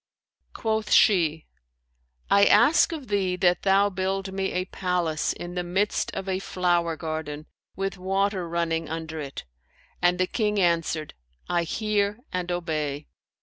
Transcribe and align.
Quoth 0.53 0.91
she, 0.91 1.45
'I 2.31 2.45
ask 2.45 2.91
of 2.91 3.07
thee 3.07 3.35
that 3.35 3.61
thou 3.61 3.87
build 3.91 4.33
me 4.33 4.51
a 4.53 4.65
palace 4.65 5.31
in 5.31 5.53
the 5.53 5.61
midst 5.63 6.11
of 6.15 6.27
a 6.27 6.39
flower 6.39 6.97
garden, 6.97 7.45
with 7.75 7.99
water 7.99 8.49
running 8.49 8.89
under 8.89 9.19
it.' 9.19 9.45
And 10.01 10.17
the 10.17 10.25
King 10.25 10.59
answered, 10.59 11.13
'I 11.49 11.63
hear 11.65 12.19
and 12.33 12.51
obey.' 12.51 13.09